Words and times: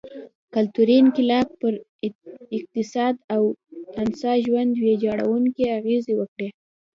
کلتوري 0.53 0.95
انقلاب 1.03 1.45
پر 1.61 1.73
اقتصاد 2.57 3.15
او 3.33 3.43
انسا 4.01 4.31
ژوند 4.45 4.71
ویجاړوونکې 4.83 5.65
اغېزې 5.77 6.13
وکړې. 6.17 6.49